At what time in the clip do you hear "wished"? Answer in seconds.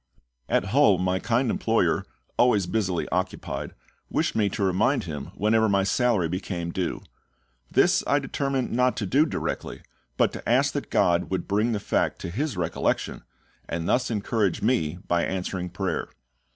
4.09-4.35